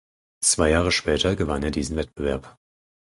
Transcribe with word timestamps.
Zwei 0.43 0.71
Jahre 0.71 0.91
später 0.91 1.35
gewann 1.35 1.61
er 1.61 1.69
diesen 1.69 1.95
Wettbewerb. 1.95 2.57